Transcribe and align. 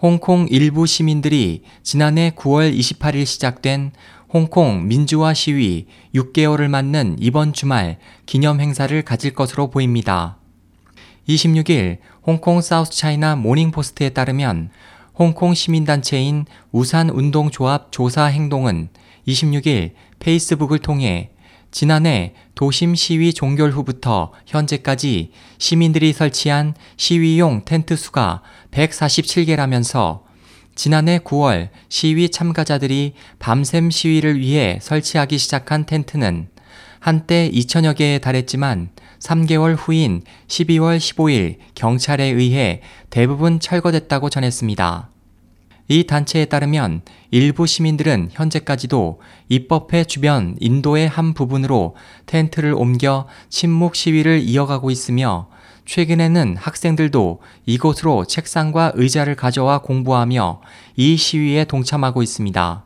홍콩 0.00 0.46
일부 0.48 0.86
시민들이 0.86 1.64
지난해 1.82 2.30
9월 2.36 2.72
28일 2.72 3.26
시작된 3.26 3.90
홍콩 4.32 4.86
민주화 4.86 5.34
시위 5.34 5.86
6개월을 6.14 6.68
맞는 6.68 7.16
이번 7.18 7.52
주말 7.52 7.98
기념 8.24 8.60
행사를 8.60 9.02
가질 9.02 9.34
것으로 9.34 9.70
보입니다. 9.70 10.38
26일 11.28 11.98
홍콩 12.24 12.60
사우스 12.60 12.92
차이나 12.92 13.34
모닝포스트에 13.34 14.10
따르면 14.10 14.70
홍콩 15.18 15.52
시민단체인 15.52 16.46
우산운동조합 16.70 17.90
조사 17.90 18.26
행동은 18.26 18.90
26일 19.26 19.94
페이스북을 20.20 20.78
통해 20.78 21.32
지난해 21.70 22.34
도심 22.54 22.94
시위 22.94 23.32
종결 23.32 23.70
후부터 23.70 24.32
현재까지 24.46 25.30
시민들이 25.58 26.12
설치한 26.12 26.74
시위용 26.96 27.64
텐트 27.64 27.96
수가 27.96 28.42
147개라면서 28.70 30.22
지난해 30.74 31.18
9월 31.18 31.70
시위 31.88 32.30
참가자들이 32.30 33.14
밤샘 33.38 33.90
시위를 33.90 34.38
위해 34.38 34.78
설치하기 34.80 35.36
시작한 35.36 35.86
텐트는 35.86 36.48
한때 37.00 37.50
2천여 37.52 37.96
개에 37.96 38.18
달했지만 38.18 38.90
3개월 39.18 39.76
후인 39.78 40.22
12월 40.46 40.98
15일 40.98 41.58
경찰에 41.74 42.24
의해 42.24 42.80
대부분 43.10 43.60
철거됐다고 43.60 44.30
전했습니다. 44.30 45.10
이 45.88 46.04
단체에 46.04 46.44
따르면 46.44 47.00
일부 47.30 47.66
시민들은 47.66 48.28
현재까지도 48.32 49.20
입법회 49.48 50.04
주변 50.04 50.54
인도의 50.60 51.08
한 51.08 51.32
부분으로 51.32 51.96
텐트를 52.26 52.74
옮겨 52.74 53.26
침묵 53.48 53.96
시위를 53.96 54.40
이어가고 54.40 54.90
있으며 54.90 55.48
최근에는 55.86 56.56
학생들도 56.58 57.40
이곳으로 57.64 58.26
책상과 58.26 58.92
의자를 58.94 59.34
가져와 59.34 59.78
공부하며 59.78 60.60
이 60.96 61.16
시위에 61.16 61.64
동참하고 61.64 62.22
있습니다. 62.22 62.84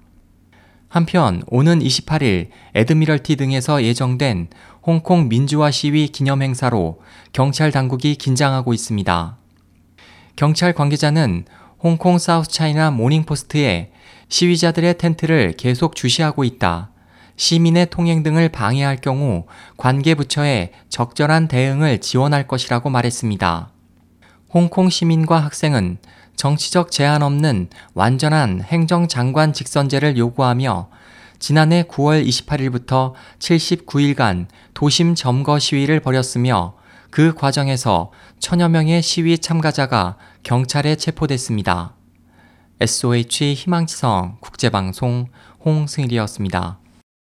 한편 0.87 1.42
오는 1.48 1.81
28일 1.81 2.50
에드미럴티 2.75 3.34
등에서 3.34 3.83
예정된 3.83 4.48
홍콩 4.87 5.28
민주화 5.28 5.72
시위 5.72 6.09
기념 6.09 6.42
행사로 6.42 7.00
경찰 7.33 7.72
당국이 7.72 8.14
긴장하고 8.14 8.72
있습니다. 8.72 9.39
경찰 10.37 10.72
관계자는 10.72 11.47
홍콩 11.83 12.19
사우스 12.19 12.48
차이나 12.48 12.92
모닝포스트에 12.92 13.91
시위자들의 14.28 14.98
텐트를 14.98 15.55
계속 15.56 15.97
주시하고 15.97 16.44
있다. 16.44 16.91
시민의 17.34 17.91
통행 17.91 18.22
등을 18.22 18.50
방해할 18.50 18.98
경우 18.98 19.47
관계 19.77 20.14
부처에 20.14 20.70
적절한 20.88 21.48
대응을 21.48 22.00
지원할 22.00 22.47
것이라고 22.47 22.88
말했습니다. 22.88 23.72
홍콩 24.55 24.91
시민과 24.91 25.41
학생은 25.41 25.98
정치적 26.36 26.92
제한 26.92 27.22
없는 27.22 27.69
완전한 27.94 28.62
행정장관 28.62 29.53
직선제를 29.53 30.16
요구하며 30.16 30.88
지난해 31.41 31.83
9월 31.83 32.25
28일부터 32.25 33.14
79일간 33.41 34.47
도심 34.75 35.16
점거 35.16 35.58
시위를 35.58 35.98
벌였으며 35.98 36.77
그 37.12 37.34
과정에서 37.34 38.10
천여 38.38 38.70
명의 38.70 39.02
시위 39.02 39.36
참가자가 39.36 40.16
경찰에 40.44 40.96
체포됐습니다. 40.96 41.94
SOH 42.80 43.52
희망지성 43.52 44.38
국제방송 44.41 45.27
홍승일이었습니다. 45.62 46.81